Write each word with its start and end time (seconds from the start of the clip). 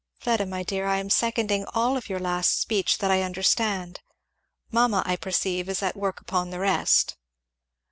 Fleda 0.19 0.47
my 0.47 0.63
dear, 0.63 0.87
I 0.87 0.97
am 0.97 1.11
seconding 1.11 1.63
all 1.75 1.95
of 1.95 2.09
your 2.09 2.17
last 2.17 2.59
speech 2.59 2.97
that 2.97 3.11
I 3.11 3.21
understand. 3.21 3.99
Mamma, 4.71 5.03
I 5.05 5.15
perceive, 5.15 5.69
is 5.69 5.83
at 5.83 5.95
work 5.95 6.19
upon 6.19 6.49
the 6.49 6.57
rest." 6.57 7.17